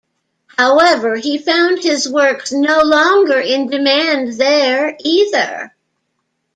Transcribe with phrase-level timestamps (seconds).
[0.57, 5.75] However, he found his works no longer in demand there either.